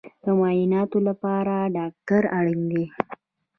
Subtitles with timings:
[0.23, 2.83] د معایناتو لپاره ډاکټر اړین دی